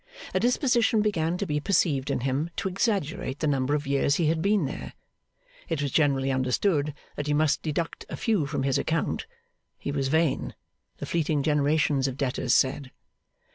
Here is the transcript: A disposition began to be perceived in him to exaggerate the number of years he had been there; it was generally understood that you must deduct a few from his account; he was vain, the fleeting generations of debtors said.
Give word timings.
A 0.33 0.39
disposition 0.39 1.03
began 1.03 1.37
to 1.37 1.45
be 1.45 1.59
perceived 1.59 2.09
in 2.09 2.21
him 2.21 2.49
to 2.55 2.67
exaggerate 2.67 3.37
the 3.37 3.45
number 3.45 3.75
of 3.75 3.85
years 3.85 4.15
he 4.15 4.25
had 4.29 4.41
been 4.41 4.65
there; 4.65 4.93
it 5.69 5.79
was 5.79 5.91
generally 5.91 6.31
understood 6.31 6.95
that 7.17 7.27
you 7.27 7.35
must 7.35 7.61
deduct 7.61 8.07
a 8.09 8.17
few 8.17 8.47
from 8.47 8.63
his 8.63 8.79
account; 8.79 9.27
he 9.77 9.91
was 9.91 10.07
vain, 10.07 10.55
the 10.97 11.05
fleeting 11.05 11.43
generations 11.43 12.07
of 12.07 12.17
debtors 12.17 12.55
said. 12.55 12.89